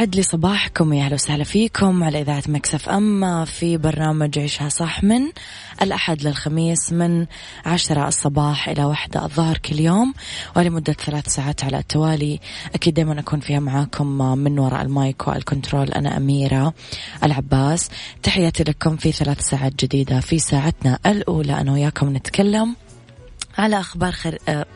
[0.00, 5.04] يسعد لي صباحكم يا أهلا وسهلا فيكم على إذاعة Mix FM في برنامج عيشها صح
[5.04, 5.20] من
[5.82, 7.26] الأحد للخميس من
[7.66, 10.14] عشرة الصباح إلى واحدة الظهر كل يوم
[10.56, 12.40] ولمدة ثلاث ساعات على التوالي.
[12.74, 14.06] أكيد دائما أكون فيها معاكم
[14.38, 15.92] من وراء ال mic وال control.
[15.92, 16.74] أنا أميرة
[17.24, 17.90] العباس.
[18.22, 21.60] تحياتي لكم في ثلاث ساعات جديدة في ساعتنا الأولى.
[21.60, 22.76] أنا وياكم نتكلم
[23.58, 24.38] على أخبار خر...
[24.48, 24.66] آه،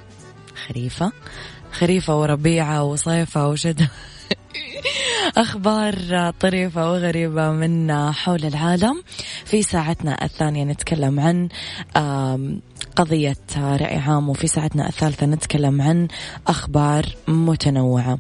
[0.69, 1.13] خريفة.
[1.73, 3.89] خريفة وربيعة وصيفة وشتاء.
[5.37, 5.95] أخبار
[6.41, 9.03] طريفة وغريبة من حول العالم.
[9.45, 11.49] في ساعتنا الثانية نتكلم عن
[12.97, 16.09] قضية رأي عام وفي ساعتنا الثالثة نتكلم عن
[16.47, 18.19] أخبار متنوعة.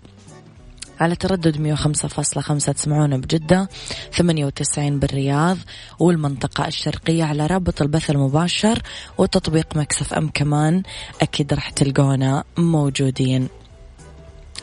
[1.00, 3.68] على تردد 105.5 تسمعونا بجدة
[4.12, 5.58] 98 بالرياض
[5.98, 8.82] والمنطقة الشرقية على رابط البث المباشر
[9.18, 10.82] وتطبيق Mix FM كمان
[11.22, 13.48] أكيد راح تلقونا موجودين.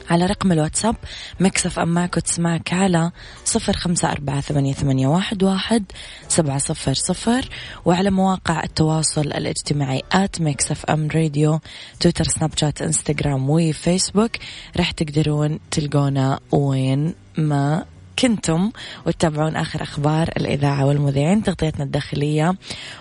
[0.09, 0.95] على رقم الواتساب
[1.39, 3.11] Mix FM معك وتسمعك على
[3.45, 5.85] صفر خمسة أربعة ثمانية, ثمانية واحد, واحد
[6.27, 7.49] سبعة صفر صفر.
[7.85, 11.59] وعلى مواقع التواصل الاجتماعي at Mix FM Radio
[11.99, 14.31] تويتر سناب شات إنستغرام وفيسبوك
[14.77, 17.85] راح تقدرون تلقونا وين ما
[18.19, 18.71] كنتم
[19.05, 22.55] وتتابعون آخر أخبار الإذاعة والمذيعين تغطيتنا الداخلية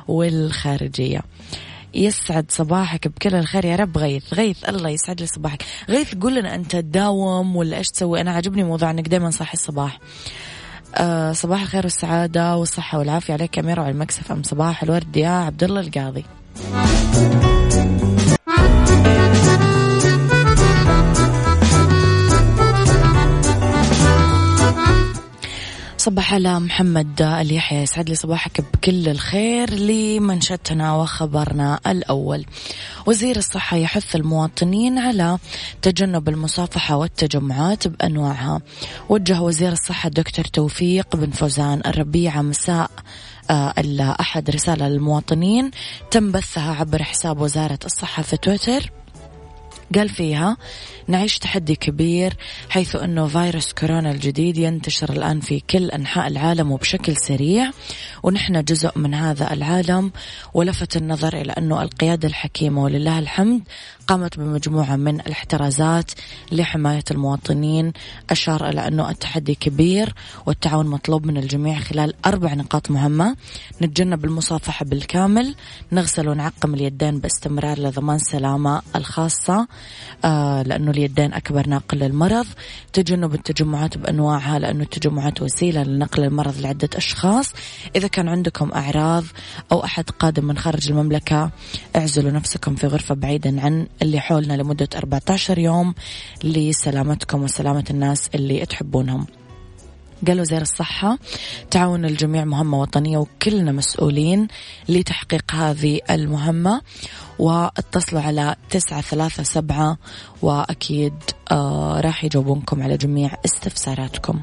[0.09, 1.22] والخارجية.
[1.95, 3.65] يسعد صباحك بكل الخير.
[3.65, 5.65] يا رب غيث غيث الله يسعد لي صباحك.
[5.89, 9.99] غيث قول لنا أنت تداوم ولا إيش تسوي؟ أنا عجبني موضوع أنك دايما صاحي الصباح.
[10.95, 14.33] أه صباح الخير والسعادة والصحة والعافية عليك أميرة وعلى المكسف.
[14.33, 16.25] أم صباح الورد يا عبد الله القاضي.
[26.00, 27.83] صباح على محمد اليحيى.
[27.83, 32.44] يسعد لي صباحك بكل الخير لمنشتنا وخبرنا الأول.
[33.06, 35.39] وزير الصحة يحث المواطنين على
[35.83, 38.60] تجنب المصافحة والتجمعات بأنواعها.
[39.09, 42.91] وجه وزير الصحة الدكتور توفيق بن فوزان الربيعة مساء
[43.50, 45.71] آه، الأحد رسالة للمواطنين
[46.10, 48.93] تم بثها عبر حساب وزارة الصحة في تويتر.
[49.95, 50.56] قال فيها
[51.09, 52.37] نعيش تحدي كبير
[52.69, 57.71] حيث أنه فيروس كورونا الجديد ينتشر الآن في كل أنحاء العالم وبشكل سريع
[58.23, 60.12] ونحن جزء من هذا العالم
[60.55, 63.62] ولفت النظر إلى أنه القيادة الحكيمة ولله الحمد
[64.10, 66.10] قامت بمجموعة من الاحترازات
[66.53, 67.93] لحماية المواطنين
[68.31, 70.15] أشار إلى أنه التحدي كبير
[70.47, 73.37] والتعاون مطلوب من الجميع خلال أربع نقاط مهمة.
[73.82, 75.54] نتجنب المصافحة بالكامل
[75.93, 79.68] نغسل ونعقم اليدين باستمرار لضمان السلامة الخاصة
[80.24, 82.47] آه لأنه اليدين أكبر ناقل للمرض.
[82.92, 87.53] تجنب التجمعات بأنواعها لأنه التجمعات وسيلة لنقل المرض لعدة أشخاص.
[87.97, 89.24] إذا كان عندكم أعراض
[89.72, 91.51] أو أحد قادم من خارج المملكة
[91.97, 95.94] اعزلوا نفسكم في غرفة بعيدا عن اللي حولنا لمدة 14 يوم
[96.44, 99.26] لسلامتكم وسلامة الناس اللي تحبونهم.
[100.26, 101.18] قال وزير الصحة
[101.70, 104.48] تعاون الجميع مهمة وطنية وكلنا مسؤولين
[104.88, 106.80] لتحقيق هذه المهمة
[107.38, 109.98] واتصلوا على تسعة ثلاثة سبعة
[110.42, 111.14] وأكيد
[111.50, 114.41] آه راح يجاوبونكم على جميع استفساراتكم.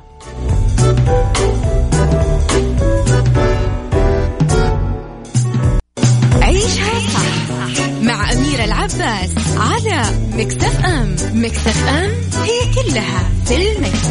[8.08, 10.02] مع أميرة العباس على
[10.34, 12.12] مكتف أم مكتف أم
[12.44, 14.08] هي كلها في المكس.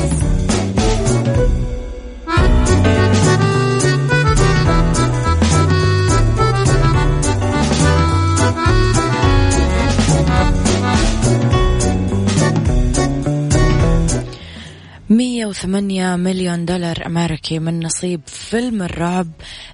[15.10, 19.28] مية وثمانية مليون دولار أمريكي من نصيب فيلم الرعب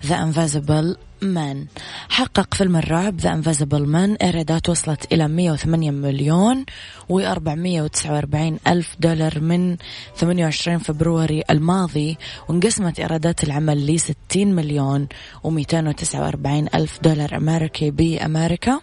[0.06, 1.66] The Invisible Man
[2.08, 6.64] حقق فيلم الرعب The Invisible Man إيرادات وصلت إلى 108 مليون.
[7.12, 9.76] و449 ألف دولار من
[10.16, 12.18] 28 فبراير الماضي
[12.48, 15.08] وانقسمت إيرادات العمل ل 60 مليون
[15.44, 18.80] و249 ألف دولار أمريكي بأمريكا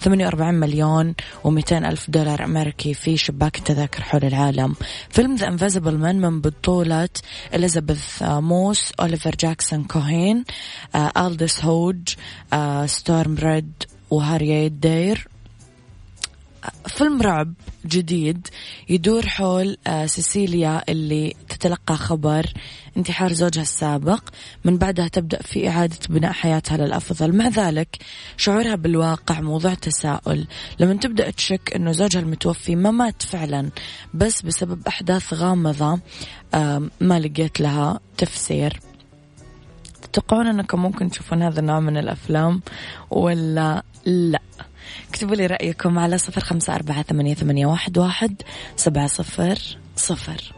[0.00, 1.14] 48 مليون
[1.44, 4.74] و200 ألف دولار أمريكي في شباك التذاكر حول العالم.
[5.10, 7.08] فيلم The Invisible Man من بطولة
[7.54, 10.44] إليزابيث موس أوليفر جاكسون كوهين
[11.16, 12.14] ألدس هو زوج
[12.52, 13.72] آه ستورم ريد
[14.10, 15.28] وهارييت دير.
[16.86, 17.54] فيلم رعب
[17.86, 18.48] جديد
[18.88, 22.46] يدور حول آه سيسيليا اللي تتلقى خبر
[22.96, 24.20] انتحار زوجها السابق.
[24.64, 27.36] من بعدها تبدأ في إعادة بناء حياتها للأفضل.
[27.36, 27.96] مع ذلك
[28.36, 30.46] شعورها بالواقع موضوع تساؤل.
[30.80, 33.70] لما تبدأ تشك أنه زوجها المتوفي ما مات فعلا
[34.14, 35.98] بس بسبب أحداث غامضة
[37.00, 38.80] ما لقيت لها تفسير.
[40.02, 42.60] تتوقعون أنكم ممكن تشوفون هذا النوع من الأفلام
[43.10, 44.40] ولا لا؟
[45.10, 48.42] اكتبوا لي رأيكم على صفر خمسة أربعة ثمانية, ثمانية واحد, واحد
[48.76, 49.58] سبعة صفر
[49.96, 50.52] صفر.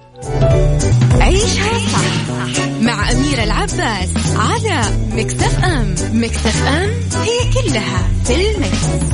[1.20, 5.94] عيشها صح مع أميرة العباس على مكتف أم.
[6.12, 6.90] مكتف أم
[7.22, 9.12] هي كلها في المكس.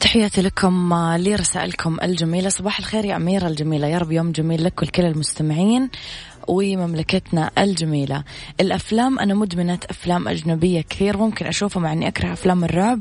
[0.00, 2.48] تحياتي لكم لرسائلكم الجميلة.
[2.48, 3.86] صباح الخير يا أميرة الجميلة.
[3.86, 5.90] يا رب يوم جميل لك ولكل المستمعين.
[6.48, 8.24] ومملكتنا الجميلة.
[8.60, 13.00] الأفلام أنا مدمنة أفلام أجنبية كثير ممكن أشوفها مع أني أكره أفلام الرعب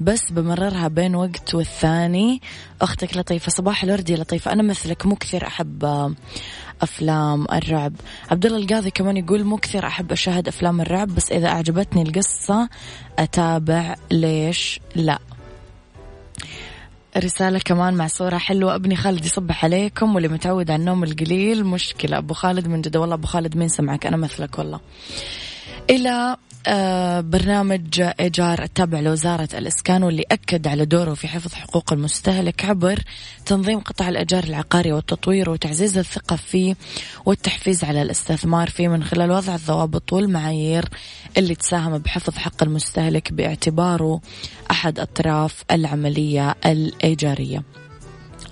[0.00, 2.40] بس بمررها بين وقت والثاني.
[2.82, 4.52] أختك لطيفة صباح الورد يا لطيفة.
[4.52, 6.14] أنا مثلك مو كثير أحب
[6.82, 7.92] أفلام الرعب.
[8.30, 12.68] عبد الله القاضي كمان يقول مو كثير أحب أشاهد أفلام الرعب بس إذا أعجبتني القصة
[13.18, 13.94] أتابع.
[14.10, 15.18] ليش؟ لا.
[17.16, 18.74] رسالة كمان مع صورة حلوة.
[18.74, 22.18] أبني خالد يصبح عليكم واللي متعود على النوم القليل مشكلة.
[22.18, 23.00] أبو خالد من جدة.
[23.00, 24.80] والله أبو خالد مين سمعك؟ أنا مثلك والله.
[25.90, 26.36] إلى
[27.20, 32.98] برنامج إيجار التابع لوزارة الإسكان واللي أكد على دوره في حفظ حقوق المستهلك عبر
[33.46, 36.76] تنظيم قطاع الإيجار العقاري والتطوير وتعزيز الثقة فيه
[37.24, 40.84] والتحفيز على الاستثمار فيه من خلال وضع الضوابط والمعايير
[41.36, 44.20] اللي تساهم بحفظ حق المستهلك باعتباره
[44.70, 47.62] أحد أطراف العملية الإيجارية.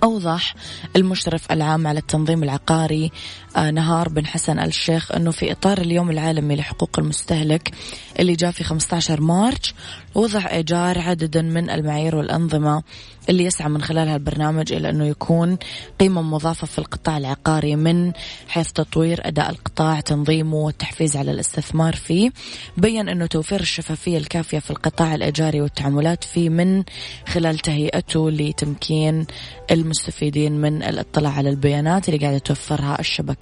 [0.03, 0.55] أوضح
[0.95, 3.11] المشرف العام على التنظيم العقاري
[3.50, 7.71] آه، نهار بن حسن الشيخ أنه في إطار اليوم العالمي لحقوق المستهلك
[8.19, 9.73] اللي جاء في 15 مارش
[10.15, 12.83] وضع إيجار عددا من المعايير والأنظمة
[13.29, 15.57] اللي يسعى من خلالها البرنامج إلى أنه يكون
[15.99, 18.11] قيمة مضافة في القطاع العقاري من
[18.47, 22.31] حيث تطوير أداء القطاع تنظيمه والتحفيز على الاستثمار فيه
[22.77, 26.83] بين أنه توفير الشفافية الكافية في القطاع الإيجاري والتعاملات فيه من
[27.27, 29.25] خلال تهيئته لتمكين
[29.71, 33.40] المستفيدين من الاطلاع على البيانات اللي قاعدة توفرها الشبكة.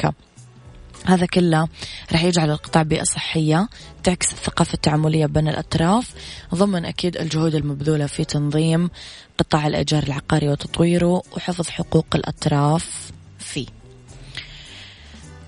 [1.06, 1.68] هذا كله
[2.12, 3.70] راح يجعل القطاع بيئة صحية
[4.04, 6.14] تعكس الثقافة التعاملية بين الأطراف.
[6.56, 8.90] ضمن أكيد الجهود المبذولة في تنظيم
[9.38, 13.66] قطاع الإيجار العقاري وتطويره وحفظ حقوق الأطراف فيه.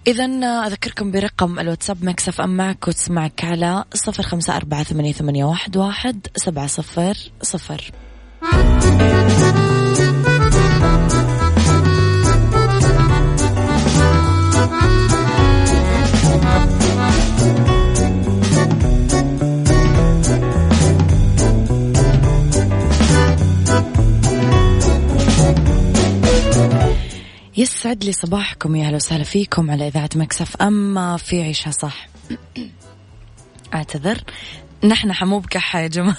[0.08, 0.25] إذا
[0.67, 5.13] أذكركم برقم الواتساب مكسف أم معك وتسمعك على صفر خمسة أربعة ثمانية
[5.75, 7.91] واحد سبعة صفر صفر.
[27.62, 32.08] يسعد لي صباحكم يا أهلا وسهلا فيكم على إذاعة ميكس اف ام في عيشها صح.
[33.74, 34.24] أعتذر.
[34.84, 36.15] نحنحة مو بكحة يا جماعة.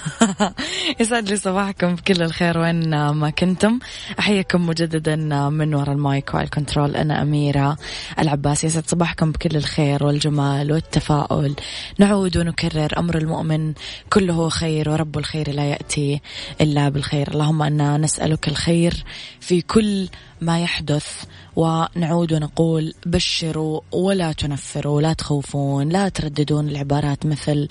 [0.99, 3.79] يسعد لي صباحكم بكل الخير وين ما كنتم.
[4.19, 5.15] أحييكم مجددا
[5.49, 7.77] من وراء المايك والكنترول أنا أميرة
[8.19, 11.55] العباس يسعد صباحكم بكل الخير والجمال والتفاؤل.
[11.99, 13.73] نعود ونكرر أمر المؤمن
[14.13, 16.21] كله خير ورب الخير لا يأتي
[16.61, 17.27] إلا بالخير.
[17.31, 19.03] اللهم أنا نسألك الخير
[19.39, 20.09] في كل
[20.43, 21.23] ما يحدث
[21.55, 27.67] ونعود ونقول بشروا ولا تنفروا لا تخوفون لا ترددون العبارات مثل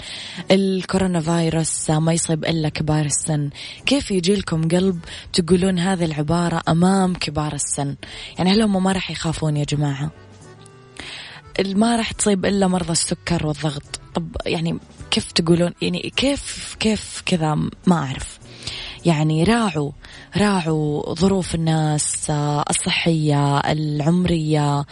[0.50, 3.50] الكورونا فايروس ما يصيب إلا كبار السن.
[3.86, 4.98] كيف يجي لكم قلب
[5.32, 7.96] تقولون هذه العبارة أمام كبار السن؟
[8.38, 10.10] يعني هل هم ما راح يخافون يا جماعة؟
[11.60, 14.00] ما راح تصيب إلا مرضى السكر والضغط.
[14.14, 14.78] طب يعني
[15.10, 17.54] كيف تقولون؟ يعني كيف كيف كذا؟
[17.86, 18.41] ما أعرف.
[19.06, 19.90] يعني راعوا
[20.36, 24.84] راعوا ظروف الناس آه، الصحية العمرية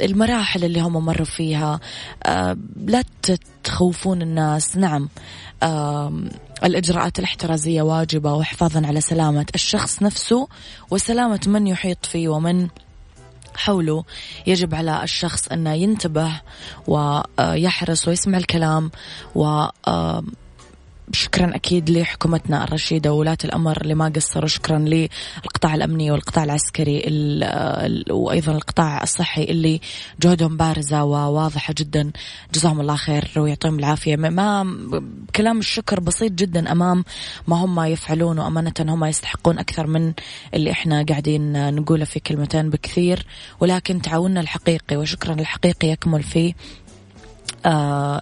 [0.00, 1.80] المراحل اللي هم مروا فيها.
[2.76, 3.04] لا
[3.64, 4.76] تخوفون الناس.
[4.76, 5.08] نعم
[6.64, 10.48] الإجراءات الاحترازية واجبة وحفاظا على سلامة الشخص نفسه
[10.90, 12.68] وسلامة من يحيط فيه ومن
[13.56, 14.04] حوله.
[14.46, 16.40] يجب على الشخص أنه ينتبه
[16.86, 18.90] ويحرص ويسمع الكلام
[19.34, 19.66] و
[21.12, 24.48] شكرا أكيد لحكومتنا الرشيدة وولاة الأمر اللي ما قصروا.
[24.48, 27.02] شكرا للقطاع الأمني والقطاع العسكري
[28.10, 29.80] وأيضا القطاع الصحي اللي
[30.20, 32.10] جهودهم بارزة وواضحة جدا.
[32.54, 34.16] جزاهم الله خير ويعطيهم العافية.
[34.16, 34.76] ما
[35.36, 37.04] كلام الشكر بسيط جدا أمام
[37.48, 40.12] ما هم يفعلون وأمانة هم يستحقون أكثر من
[40.54, 43.26] اللي إحنا قاعدين نقوله في كلمتين بكثير.
[43.60, 46.54] ولكن تعاوننا الحقيقي وشكرا الحقيقي يكمل في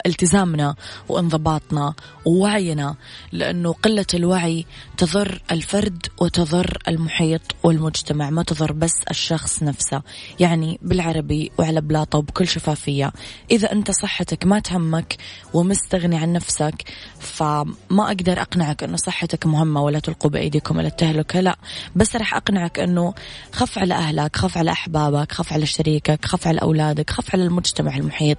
[0.06, 0.74] التزامنا
[1.08, 2.94] وانضباطنا ووعينا
[3.32, 4.66] لأنه قلة الوعي
[4.96, 10.02] تضر الفرد وتضر المحيط والمجتمع ما تضر بس الشخص نفسه.
[10.40, 13.12] يعني بالعربي وعلى بلاطة وبكل شفافية
[13.50, 15.16] إذا أنت صحتك ما تهمك
[15.54, 16.84] ومستغني عن نفسك
[17.20, 21.56] فما أقدر أقنعك أنه صحتك مهمة ولا تلقوا بأيديكم إلى التهلكة لا.
[21.96, 23.14] بس راح أقنعك أنه
[23.52, 27.96] خف على أهلك خف على أحبابك خف على شريكك خف على أولادك خف على المجتمع
[27.96, 28.38] المحيط.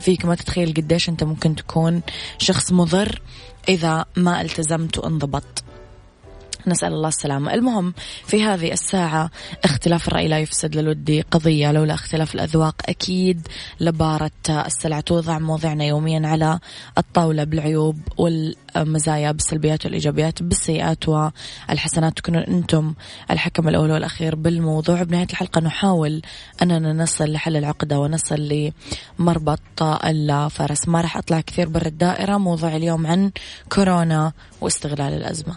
[0.00, 2.02] فيك ما تتخيل قديش أنت ممكن تكون
[2.38, 3.22] شخص مضر
[3.68, 5.64] إذا ما التزمت وانضبطت.
[6.68, 7.54] نسأل الله السلامة.
[7.54, 7.94] المهم
[8.26, 9.30] في هذه الساعة
[9.64, 13.48] اختلاف الرأي لا يفسد للودي قضية لولا اختلاف الأذواق أكيد
[13.80, 15.00] لبارة السلع.
[15.00, 16.58] توضع موضعنا يوميا على
[16.98, 22.16] الطاولة بالعيوب والمزايا بالسلبيات والإيجابيات بالسيئات والحسنات.
[22.16, 22.94] تكونون أنتم
[23.30, 25.02] الحكم الأول والأخير بالموضوع.
[25.02, 26.22] بنهاية الحلقة نحاول
[26.62, 28.72] أننا نصل لحل العقدة ونصل
[29.18, 30.88] لمربط الفرس.
[30.88, 32.36] ما راح أطلع كثير برا الدائرة.
[32.36, 33.30] موضوع اليوم عن
[33.68, 35.56] كورونا واستغلال الأزمة.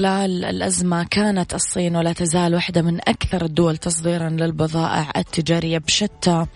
[0.00, 6.46] واستغلال الأزمة كانت الصين ولا تزال واحدة من أكثر الدول تصديرا للبضائع التجارية بشتى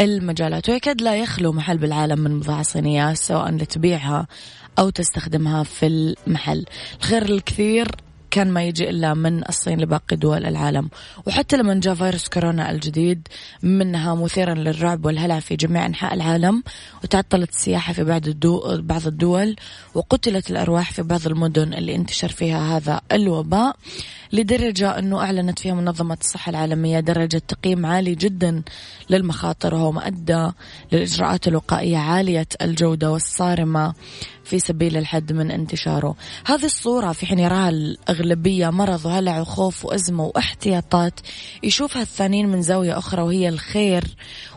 [0.00, 4.26] المجالات ويكاد لا يخلو محل بالعالم من بضاعة صينية سواء لتبيعها
[4.78, 6.64] أو تستخدمها في المحل.
[7.00, 7.88] الخير الكثير
[8.30, 10.88] كان ما يجي إلا من الصين لباقي دول العالم.
[11.26, 13.28] وحتى لما جاء فيروس كورونا الجديد
[13.62, 16.62] منها مثيرا للرعب والهلع في جميع أنحاء العالم
[17.04, 19.56] وتعطلت السياحة في بعض الدول, بعض الدول
[19.94, 23.76] وقتلت الأرواح في بعض المدن اللي انتشر فيها هذا الوباء
[24.32, 28.62] لدرجة أنه أعلنت فيها منظمة الصحة العالمية درجة تقييم عالي جدا
[29.10, 30.50] للمخاطر وهو ما أدى
[30.92, 33.94] للإجراءات الوقائية عالية الجودة والصارمة.
[34.50, 36.14] في سبيل الحد من انتشاره.
[36.46, 41.20] هذه الصورة في حين يراها الأغلبية مرض وهلع وخوف وأزمة واحتياطات
[41.62, 44.04] يشوفها الثانيين من زاوية أخرى وهي الخير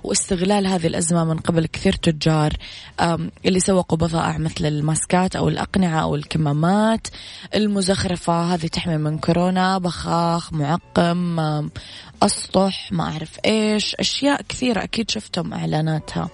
[0.03, 2.53] واستغلال هذه الأزمة من قبل كثير تجار
[3.45, 7.07] اللي سوقوا بضائع مثل الماسكات أو الأقنعة أو الكمامات
[7.55, 8.53] المزخرفة.
[8.53, 11.39] هذه تحمي من كورونا بخاخ معقم
[12.23, 16.29] أسطح ما أعرف إيش أشياء كثيرة أكيد شفتم إعلاناتها.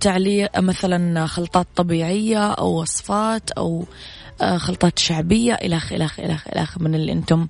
[0.00, 3.84] تعليق مثلا خلطات طبيعية أو وصفات أو
[4.40, 7.46] آه خلطات شعبية إلخ إلخ إلخ إلخ من اللي أنتم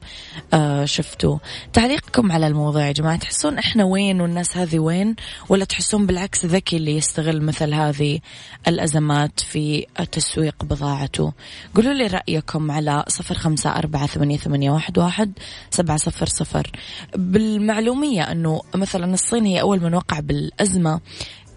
[0.55, 1.41] آه شفتوه.
[1.73, 5.17] تعليقكم على الموضوع يا جماعة تحسون إحنا وين والناس هذه وين؟
[5.49, 8.21] ولا تحسون بالعكس ذكي اللي يستغل مثل هذه
[8.69, 11.33] الأزمات في تسويق بضاعته؟
[11.75, 15.33] قولوا لي رأيكم على صفر خمسة أربعة ثمانية, ثمانية واحد, واحد
[15.71, 16.71] سبعة صفر صفر.
[17.17, 21.01] بالمعلومية أنه مثلا الصين هي أول من وقع بالأزمة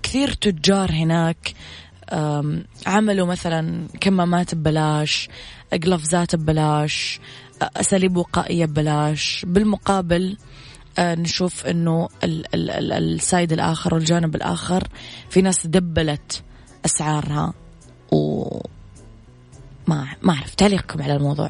[0.03, 1.53] كثير تجار هناك
[2.85, 5.29] عملوا مثلا كمامات ببلاش
[5.73, 7.19] قلفزات ببلاش
[7.61, 9.45] أساليب وقائية ببلاش.
[9.47, 10.37] بالمقابل
[10.99, 14.87] أه، نشوف إنه ال side الآخر والجانب الآخر
[15.29, 16.43] في ناس دبلت
[16.85, 17.53] أسعارها
[18.11, 18.43] و
[19.87, 21.49] ما ما أعرف تعليقكم على الموضوع.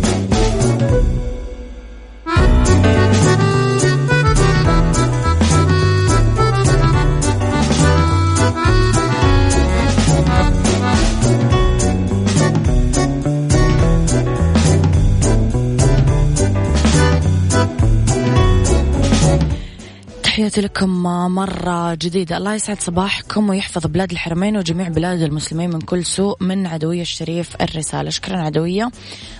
[20.51, 21.03] تحياتي لكم
[21.35, 22.37] مرة جديدة.
[22.37, 27.61] الله يسعد صباحكم ويحفظ بلاد الحرمين وجميع بلاد المسلمين من كل سوء من عدوية الشريف
[27.61, 28.09] الرسالة.
[28.09, 28.91] شكرا عدوية.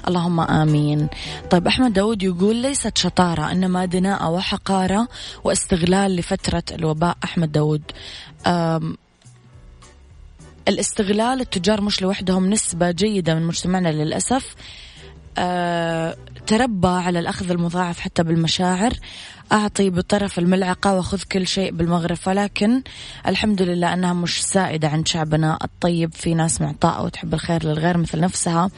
[0.08, 1.08] اللهم آمين.
[1.50, 5.08] طيب أحمد داود يقول ليست شطارة إنما دناءة وحقارة
[5.44, 7.18] واستغلال لفترة الوباء.
[7.24, 7.82] أحمد داود
[10.68, 14.56] الاستغلال التجار مش لوحدهم نسبة جيدة من مجتمعنا للأسف.
[15.38, 18.94] أه تربى على الأخذ المضاعف حتى بالمشاعر.
[19.52, 22.82] أعطي بطرف الملعقة وخذ كل شيء بالمغرفة لكن
[23.28, 26.14] الحمد لله أنها مش سائدة عند شعبنا الطيب.
[26.14, 28.70] في ناس معطاءة وتحب الخير للغير مثل نفسها.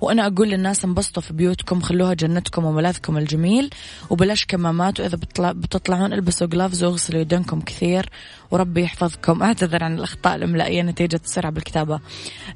[0.00, 3.70] وأنا أقول للناس انبسطوا في بيوتكم خلوها جنتكم وملاذكم الجميل.
[4.10, 8.10] وبلاش كمامات وإذا بتطلع بتطلعون البسوا جلافز واغسلوا يدينكم كثير.
[8.50, 9.42] وربي يحفظكم.
[9.48, 12.00] أعتذر عن الأخطاء الإملائية نتيجة السرعة بالكتابة.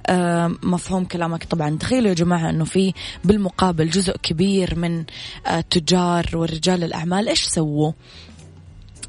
[0.06, 2.92] آه مفهوم كلامك طبعا تخيلوا يا جماعة أنه في
[3.24, 5.04] بالمقابل جزء كبير من
[5.50, 7.28] التجار آه ورجال الأعمال.
[7.28, 7.92] إيش سووا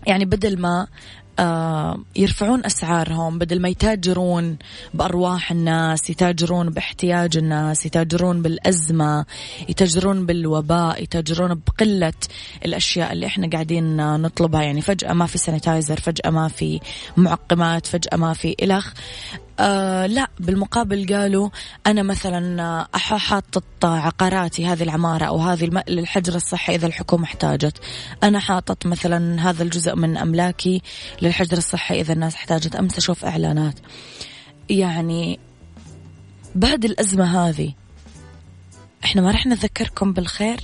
[0.07, 0.87] يعني بدل ما
[1.39, 4.57] آه يرفعون أسعارهم بدل ما يتاجرون
[4.93, 9.25] بأرواح الناس يتاجرون باحتياج الناس يتاجرون بالأزمة
[9.69, 12.13] يتاجرون بالوباء يتاجرون بقلة
[12.65, 14.63] الأشياء اللي إحنا قاعدين نطلبها.
[14.63, 16.79] يعني فجأة ما في سانيتايزر فجأة ما في
[17.17, 18.93] معقمات فجأة ما في إلخ
[19.59, 21.49] آه لا بالمقابل قالوا
[21.87, 25.81] أنا مثلا حاطط عقاراتي هذه العمارة أو هذه الم...
[25.87, 27.77] للحجر الصحي إذا الحكومة احتاجت.
[28.23, 30.81] أنا حاطط مثلا هذا الجزء من أملاكي
[31.21, 32.75] للحجر الصحي إذا الناس احتاجت.
[32.75, 33.79] أمس أشوف إعلانات.
[34.69, 35.39] يعني
[36.55, 37.73] بعد الأزمة هذه
[39.03, 40.59] إحنا ما رح نذكركم بالخير؟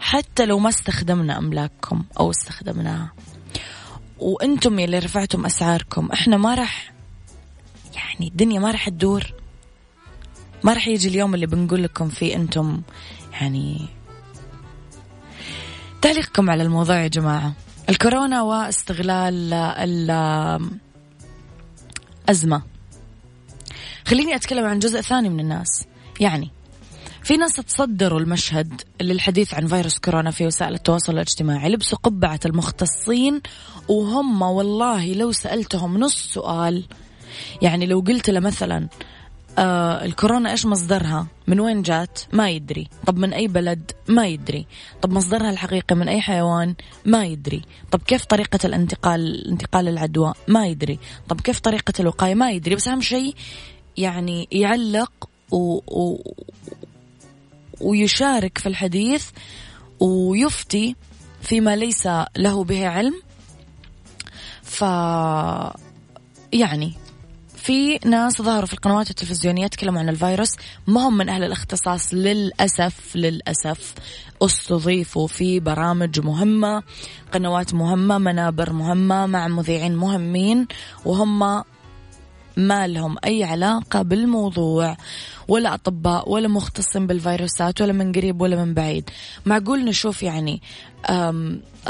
[0.00, 3.12] حتى لو ما استخدمنا أملاككم أو استخدمناها.
[4.18, 6.92] وأنتم اللي رفعتم أسعاركم إحنا ما راح
[8.20, 9.32] يعني الدنيا ما راح تدور.
[10.62, 12.82] ما راح يجي اليوم اللي بنقول لكم فيه أنتم
[13.32, 13.86] يعني
[16.02, 17.52] تعليقكم على الموضوع يا جماعة.
[17.88, 19.52] الكورونا واستغلال
[22.28, 22.62] الأزمة
[24.06, 25.86] خليني أتكلم عن جزء ثاني من الناس.
[26.20, 26.50] يعني
[27.22, 31.68] في ناس تصدروا المشهد للحديث عن فيروس كورونا في وسائل التواصل الاجتماعي.
[31.68, 33.40] لبسوا قبعة المختصين
[33.88, 36.84] وهم والله لو سألتهم نص سؤال
[37.62, 38.88] يعني لو قلت له مثلا
[39.58, 44.66] آه الكورونا إيش مصدرها؟ من وين جات؟ ما يدري، طب من أي بلد؟ ما يدري،
[45.02, 46.74] طب مصدرها الحقيقي من أي حيوان؟
[47.04, 50.98] ما يدري، طب كيف طريقة الانتقال انتقال العدوى؟ ما يدري،
[51.28, 53.34] طب كيف طريقة الوقاية؟ ما يدري، بس أهم شيء
[53.96, 55.80] يعني يعلق و...
[55.86, 56.34] و...
[57.80, 59.30] ويشارك في الحديث
[60.00, 60.96] ويفتي
[61.42, 63.22] فيما ليس له به علم
[64.62, 64.80] ف
[66.52, 66.92] يعني
[67.60, 70.48] في ناس ظهروا في القنوات التلفزيونية تكلموا عن الفيروس
[70.86, 73.94] ما هم من أهل الاختصاص للأسف للأسف
[74.42, 76.82] استضيفوا في برامج مهمة
[77.32, 80.66] قنوات مهمة منابر مهمة مع مذيعين مهمين
[81.04, 81.62] وهم
[82.56, 84.96] ما لهم أي علاقة بالموضوع
[85.48, 89.10] ولا أطباء ولا مختصين بالفيروسات ولا من قريب ولا من بعيد.
[89.46, 90.62] معقول نشوف يعني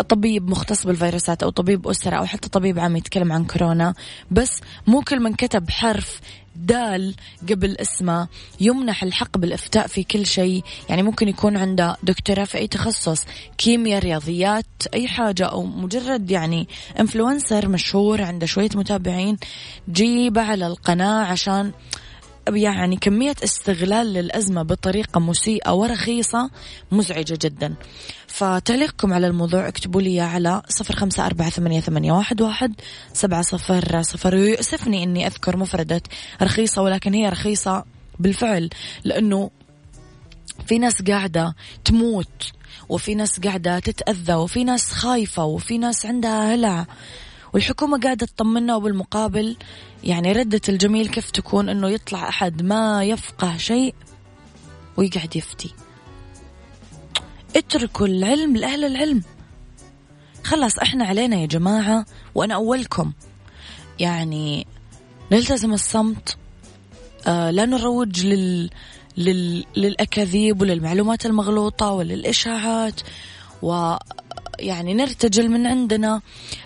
[0.08, 3.94] طبيب مختص بالفيروسات أو طبيب أسرة أو حتى طبيب عام يتكلم عن كورونا
[4.30, 6.20] بس مو كل من كتب حرف
[6.56, 7.14] دال
[7.50, 8.28] قبل اسمه
[8.60, 10.64] يمنح الحق بالإفتاء في كل شيء.
[10.88, 13.26] يعني ممكن يكون عنده دكتوراه في أي تخصص
[13.58, 16.68] كيمياء رياضيات أي حاجة أو مجرد يعني
[17.00, 19.36] انفلونسر مشهور عنده شوية متابعين
[19.90, 21.72] جيبه على القناة عشان
[22.48, 26.50] يعني كمية استغلال للأزمة بطريقة مسيئة ورخيصة
[26.92, 27.74] مزعجة جدا.
[28.26, 32.74] فتعليقكم على الموضوع اكتبوا لي على صفر خمسة أربعة ثمانية, ثمانية واحد, واحد
[33.12, 36.02] سبعة صفر صفر ويؤسفني أني أذكر مفردة
[36.42, 37.84] رخيصة ولكن هي رخيصة
[38.18, 38.70] بالفعل
[39.04, 39.50] لأنه
[40.66, 42.52] في ناس قاعدة تموت
[42.88, 46.86] وفي ناس قاعدة تتأذى وفي ناس خايفة وفي ناس عندها هلع.
[47.52, 49.56] والحكومة قاعدة تطمنا وبالمقابل
[50.04, 53.94] يعني ردة الجميل كيف تكون إنه يطلع أحد ما يفقه شيء
[54.96, 55.74] ويقعد يفتي.
[57.56, 59.22] اتركوا العلم لأهل العلم.
[60.44, 63.12] خلاص إحنا علينا يا جماعة وأنا أولكم.
[63.98, 64.66] يعني
[65.32, 66.36] نلتزم الصمت
[67.26, 68.70] آه لا نروج لل...
[69.16, 69.64] لل...
[69.76, 73.00] للأكاذيب وللمعلومات المغلوطة وللإشاعات
[73.62, 73.96] و
[74.58, 76.20] يعني نرتجل من عندنا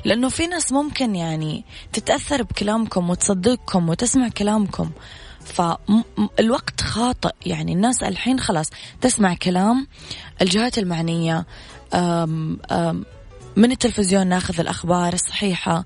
[0.04, 4.90] لأنه في ناس ممكن يعني تتأثر بكلامكم وتصدقكم وتسمع كلامكم.
[5.44, 8.66] فالوقت خاطئ يعني الناس الحين خلاص
[9.00, 9.86] تسمع كلام
[10.42, 11.46] الجهات المعنية
[11.94, 13.04] أم أم
[13.56, 15.84] من التلفزيون ناخذ الأخبار الصحيحة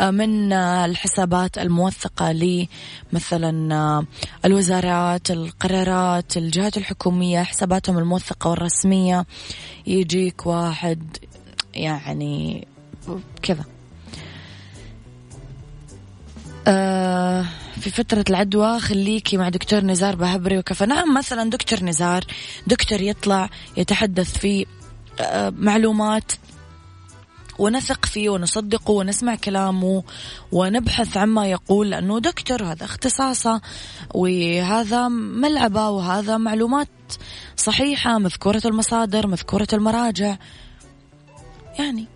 [0.00, 4.06] من الحسابات الموثقة لمثلا
[4.44, 9.26] الوزارات القرارات الجهات الحكومية حساباتهم الموثقة والرسمية.
[9.86, 11.16] يجيك واحد
[11.76, 12.66] يعني
[13.42, 13.64] كذا.
[16.66, 17.44] آه
[17.80, 20.86] في فترة العدوى خليكي مع دكتور نزار بهبري وكفى.
[20.86, 22.24] نعم مثلا دكتور نزار
[22.66, 24.66] دكتور يطلع يتحدث في
[25.20, 26.32] آه معلومات
[27.58, 30.02] ونثق فيه ونصدقه ونسمع كلامه
[30.52, 33.60] ونبحث عما يقول لأنه دكتور هذا اختصاصه
[34.14, 36.88] وهذا ملعبه وهذا معلومات
[37.56, 40.36] صحيحة مذكورة المصادر مذكورة المراجع.
[41.78, 42.06] يعني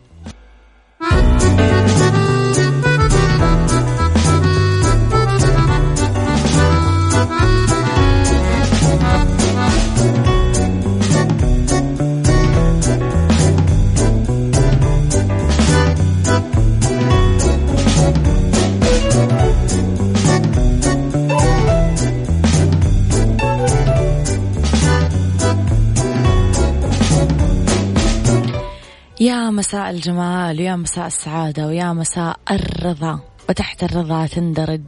[29.21, 33.21] يا مساء الجمال ويا مساء السعادة ويا مساء الرضا.
[33.49, 34.81] وتحت الرضا تندرج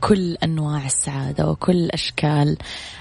[0.00, 2.56] كل أنواع السعادة وكل أشكال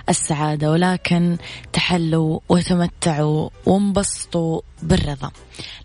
[0.09, 1.37] السعادة ولكن
[1.73, 5.31] تحلوا وتمتعوا وانبسطوا بالرضا.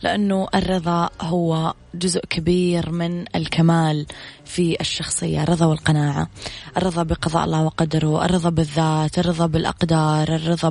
[0.03, 4.07] لأنه الرضا هو جزء كبير من الكمال
[4.45, 6.29] في الشخصية الرضا والقناعة.
[6.77, 10.69] الرضا بقضاء الله وقدره الرضا بالذات الرضا بالأقدار الرضا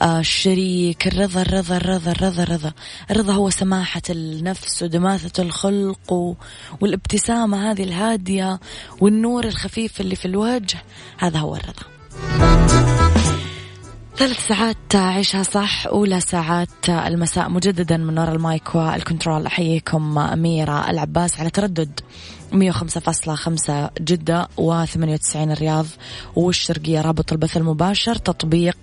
[0.00, 2.72] بالشريك الرضا الرضا الرضا الرضا الرضا.
[3.10, 6.36] الرضا هو سماحة النفس ودماثة الخلق
[6.80, 8.60] والابتسامة هذه الهادية
[9.00, 10.78] والنور الخفيف اللي في الوجه.
[11.18, 12.87] هذا هو الرضا.
[14.18, 19.46] ثلاث ساعات عيشها صح أولى ساعات المساء مجددا من وراء المايك والكنترول.
[19.46, 22.00] أحييكم أميرة العباس على تردد
[22.52, 25.86] 105.5 جدة و98 الرياض.
[26.36, 28.76] والشرقية رابط البث المباشر؟ تطبيق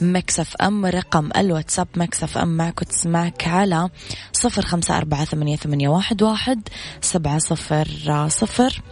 [0.00, 3.88] ميكس اف ام رقم الواتساب ميكس اف ام معك وتسمعك على
[4.32, 5.56] صفر خمسة أربعة ثمانية
[6.22, 6.68] واحد
[7.00, 7.88] سبعة صفر
[8.28, 8.82] صفر.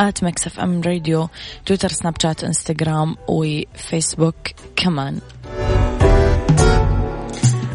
[0.00, 1.28] at ميكس اف ام راديو
[1.66, 4.36] تويتر سناب شات انستغرام وفيسبوك
[4.76, 5.20] كمان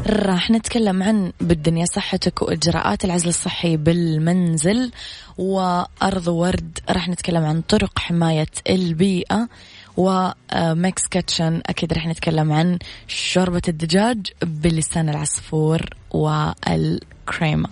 [0.08, 4.92] راح نتكلم عن بالدنيا صحتك وإجراءات العزل الصحي بالمنزل
[5.38, 6.80] وأرض وورد.
[6.90, 9.50] راح نتكلم عن طرق حماية البيئة
[9.98, 11.62] وميكس كيتشن.
[11.66, 17.70] أكيد راح نتكلم عن شوربة الدجاج بلسان العصفور والكريمة.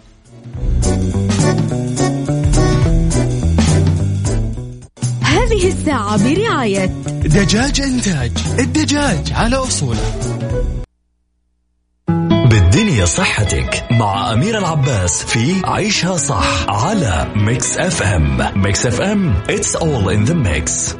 [5.65, 6.85] هذه الساعة برعاية
[7.25, 10.19] دجاج إنتاج الدجاج على أصوله.
[12.49, 19.33] بالدنيا صحتك مع أميرة العباس في عيشها صح على ميكس اف ام ميكس اف ام
[19.47, 20.95] it's all in the mix.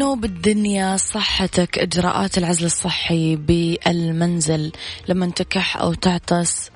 [0.00, 4.72] بالدنيا صحتك إجراءات العزل الصحي بالمنزل
[5.08, 6.70] لما تكح أو تعطس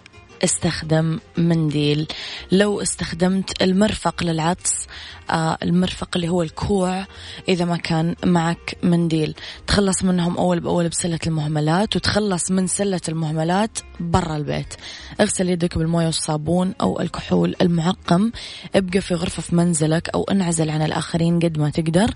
[0.45, 2.07] استخدم منديل.
[2.53, 4.87] لو استخدمت المرفق للعطس
[5.31, 7.07] المرفق اللي هو الكوع
[7.49, 9.35] إذا ما كان معك منديل.
[9.67, 14.75] تخلص منهم أول بأول بسلة المهملات وتخلص من سلة المهملات برا البيت.
[15.21, 18.33] اغسل يدك بالموية والصابون أو الكحول المعقم
[18.75, 22.11] ابقى في غرفة في منزلك أو انعزل عن الآخرين قد ما تقدر.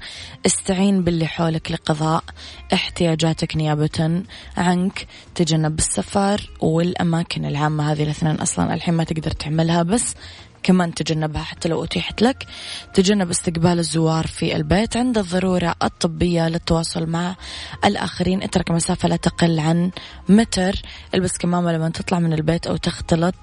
[0.46, 2.24] استعين باللي حولك لقضاء.
[2.72, 4.22] احتياجاتك نيابة
[4.56, 5.06] عنك.
[5.34, 7.92] تجنب السفر والأماكن العامة.
[7.92, 10.14] هذه الاثنين أصلا الحين ما تقدر تعملها بس
[10.62, 12.46] كمان تجنبها حتى لو أتيحت لك.
[12.94, 17.36] تجنب استقبال الزوار في البيت عند الضرورة الطبية للتواصل مع
[17.84, 18.42] الآخرين.
[18.42, 19.90] اترك مسافة لا تقل عن
[20.28, 20.82] متر.
[21.14, 23.34] البس كمامة لما تطلع من البيت أو تختلط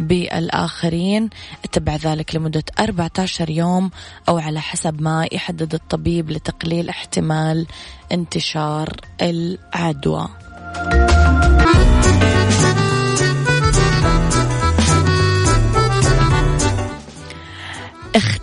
[0.00, 1.30] بالآخرين.
[1.64, 3.90] اتبع ذلك لمدة 14 يوم
[4.28, 7.66] أو على حسب ما يحدد الطبيب لتقليل احتمال
[8.12, 10.28] انتشار العدوى.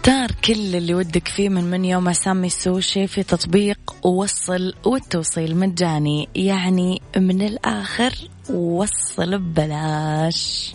[0.03, 6.29] اختار كل اللي ودك فيه من من يوم أسامي السوشي في تطبيق وصل والتوصيل مجاني.
[6.35, 8.13] يعني من الآخر
[8.49, 10.73] وصل ببلاش.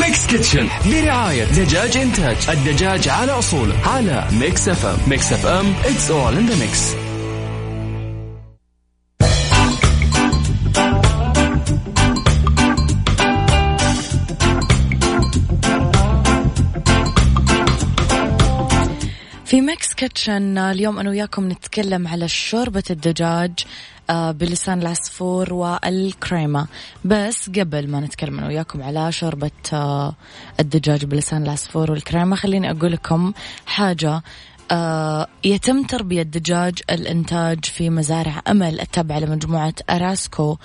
[0.00, 5.74] ميكس كيتشن برعاية دجاج إنتاج الدجاج على أصوله على ميكس أف أم ميكس أف أم
[5.82, 7.09] It's all in the mix.
[19.50, 23.52] في ميكس كيتشن اليوم أنا وياكم نتكلم على شوربة الدجاج
[24.10, 26.66] آه، بلسان العصفور والكريمة.
[27.04, 30.14] بس قبل ما نتكلم أنا وياكم على شوربة آه،
[30.60, 33.32] الدجاج بلسان العصفور والكريمة خليني أقول لكم
[33.66, 34.10] حاجة.
[34.14, 34.22] آه،
[35.44, 40.56] يتم تربية دجاج الإنتاج في مزارع أمل التابعة لمجموعة أراسكو.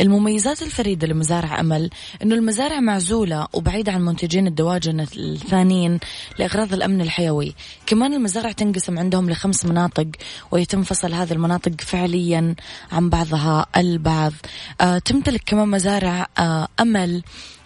[0.00, 1.90] المميزات الفريدة لمزارع أمل
[2.22, 5.98] أنه المزارع معزولة وبعيدة عن منتجين الدواجن الثانيين
[6.38, 7.54] لأغراض الأمن الحيوي.
[7.86, 10.06] كمان المزارع تنقسم عندهم لخمس مناطق
[10.50, 12.54] ويتم فصل هذه المناطق فعليا
[12.92, 14.32] عن بعضها البعض.
[14.80, 17.22] آه، تمتلك كمان مزارع آه، أمل.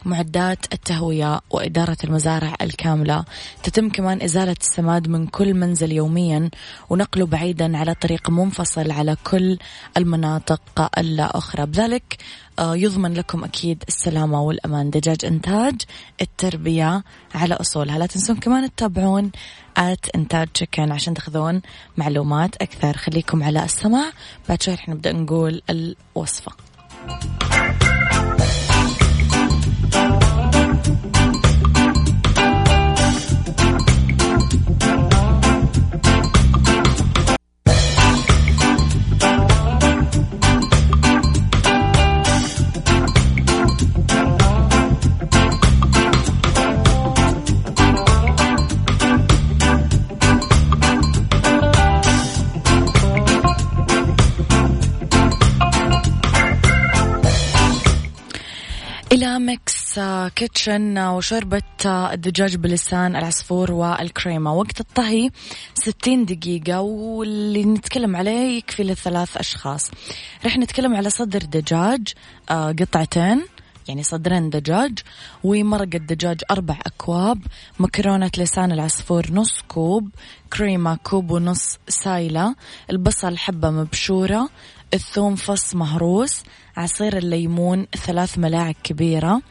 [0.07, 3.25] معدات التهوية وإدارة المزارع الكاملة.
[3.63, 6.51] تتم كمان إزالة السماد من كل منزل يوميا
[6.91, 9.59] ونقله بعيدا على طريق منفصل على كل
[9.97, 11.67] المناطق الأخرى.
[11.67, 12.17] بذلك
[12.59, 14.91] آه، يضمن لكم أكيد السلامة والأمان.
[14.91, 15.75] دجاج إنتاج
[16.21, 17.99] التربية على أصولها.
[17.99, 19.31] لا تنسون كمان تتابعون
[19.77, 21.63] آت إنتاج شكن عشان تاخذون
[21.97, 22.97] معلومات أكثر.
[22.97, 24.11] خليكم على السماع.
[24.49, 26.53] بعد شوي رح نبدأ نقول الوصفة.
[59.13, 60.01] إلى ميكس
[60.35, 64.55] كيتشن وشوربة الدجاج بلسان العصفور والكريمة.
[64.55, 65.31] وقت الطهي
[65.75, 69.91] 60 دقيقة واللي نتكلم عليه يكفي لثلاث أشخاص.
[70.45, 72.09] رح نتكلم على صدر دجاج
[72.51, 73.47] آه، قطعتين.
[73.89, 74.99] يعني صدرين دجاج
[75.45, 77.39] ومرقة دجاج أربع أكواب
[77.79, 80.09] مكرونة لسان العصفور نص كوب
[80.53, 82.55] كريمة كوب ونص سايلة
[82.91, 84.49] البصل حبة مبشورة
[84.95, 86.43] الثوم فص مهروس
[86.77, 89.43] عصير الليمون ثلاث ملاعق كبيرة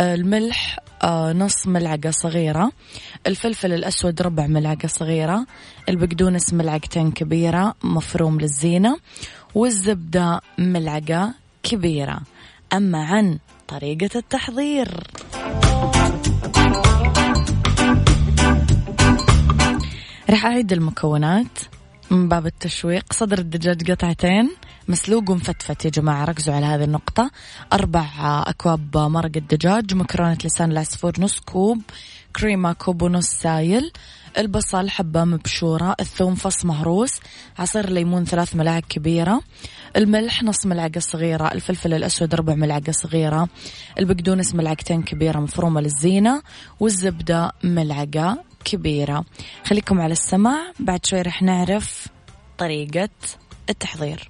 [0.00, 2.72] الملح آه، نص ملعقة صغيرة
[3.26, 5.46] الفلفل الأسود ربع ملعقة صغيرة
[5.88, 8.96] البقدونس ملعقتين كبيرة مفروم للزينة
[9.54, 12.20] والزبدة ملعقة كبيرة.
[12.72, 14.88] أما عن طريقة التحضير.
[20.30, 21.58] راح أعيد المكونات
[22.10, 23.12] من باب التشويق.
[23.12, 24.50] صدر الدجاج قطعتين
[24.88, 26.24] مسلوق ومفتفت يا جماعة.
[26.24, 27.30] ركزوا على هذه النقطة.
[27.72, 28.06] أربع
[28.46, 31.82] أكواب مرق الدجاج مكرونة لسان العصفور نص كوب
[32.36, 33.92] كريمة كوب ونص سايل.
[34.38, 37.20] البصل حبة مبشورة الثوم فص مهروس
[37.58, 39.40] عصير ليمون ثلاث ملاعق كبيرة
[39.96, 43.48] الملح نص ملعقة صغيرة الفلفل الأسود ربع ملعقة صغيرة
[43.98, 46.42] البقدونس ملعقتين كبيرة مفرومة للزينة
[46.80, 49.24] والزبدة ملعقة كبيرة.
[49.64, 52.06] خليكم على السماع بعد شوي رح نعرف
[52.58, 53.08] طريقة
[53.70, 54.28] التحضير.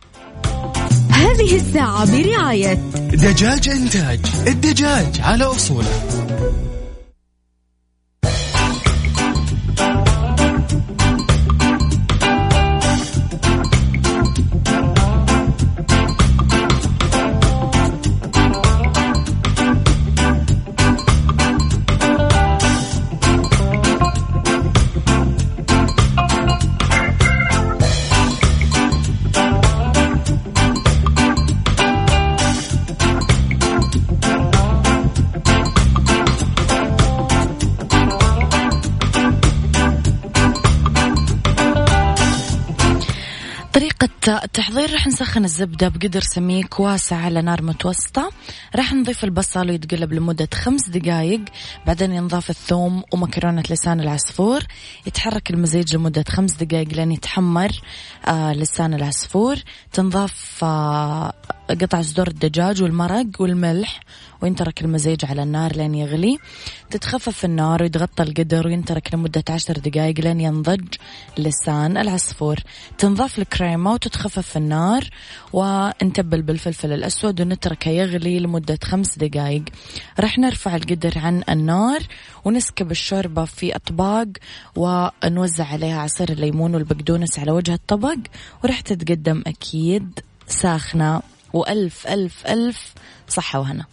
[1.10, 2.74] هذه الساعة برعاية
[3.12, 6.65] دجاج إنتاج الدجاج على أصوله.
[43.76, 48.30] التحضير راح نسخن الزبدة بقدر سميك واسع على نار متوسطة.
[48.76, 51.40] راح نضيف البصل ويتقلب لمدة خمس دقايق.
[51.86, 54.62] بعدين ينضاف الثوم ومكرونة لسان العصفور.
[55.06, 57.70] يتحرك المزيج لمدة خمس دقايق لين يتحمر
[58.28, 59.56] آه لسان العصفور.
[59.92, 61.32] تنضاف آه
[61.70, 64.00] قطع صدور الدجاج والمرق والملح
[64.42, 66.38] وينترك المزيج على النار لين يغلي.
[66.90, 70.84] تتخفف النار ويتغطى القدر وينترك لمدة عشر دقائق لين ينضج
[71.38, 72.56] لسان العصفور.
[72.98, 75.04] تنضاف الكريمة وتتخفف النار
[75.52, 79.62] ونتبل بالفلفل الأسود ونتركه يغلي لمدة خمس دقائق
[80.20, 82.00] راح نرفع القدر عن النار
[82.44, 84.26] ونسكب الشوربة في أطباق
[84.76, 88.18] ونوزع عليها عصير الليمون والبقدونس على وجه الطبق
[88.64, 91.35] وراح تتقدم أكيد ساخنة.
[91.56, 92.94] وألف ألف ألف.
[93.28, 93.84] صحة وهنا.